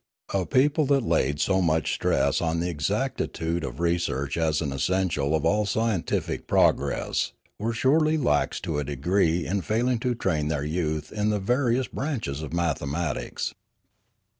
A 0.33 0.47
people 0.47 0.87
that 0.87 1.03
laid 1.05 1.39
so 1.39 1.61
much 1.61 1.93
stress 1.93 2.41
on 2.41 2.63
exactitude 2.63 3.63
of 3.63 3.75
270 3.77 3.77
Limanora 3.77 3.91
research 3.91 4.35
as 4.35 4.59
an 4.59 4.73
essential 4.73 5.35
of 5.35 5.45
all 5.45 5.67
scientific 5.67 6.47
progress 6.47 7.33
were 7.59 7.71
surely 7.71 8.17
lax 8.17 8.59
to 8.61 8.79
a 8.79 8.83
degree 8.83 9.45
in 9.45 9.61
failing 9.61 9.99
to 9.99 10.15
train 10.15 10.47
their 10.47 10.65
youth 10.65 11.11
in 11.11 11.29
the 11.29 11.37
various 11.37 11.85
branches 11.87 12.41
of 12.41 12.51
mathematics. 12.51 13.53